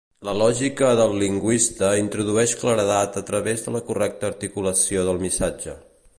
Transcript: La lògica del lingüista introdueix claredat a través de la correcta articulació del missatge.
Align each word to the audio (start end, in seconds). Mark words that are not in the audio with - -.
La 0.27 0.33
lògica 0.41 0.87
del 0.99 1.11
lingüista 1.23 1.91
introdueix 2.05 2.55
claredat 2.63 3.21
a 3.23 3.25
través 3.29 3.67
de 3.67 3.75
la 3.77 3.85
correcta 3.93 4.33
articulació 4.35 5.07
del 5.11 5.25
missatge. 5.29 5.81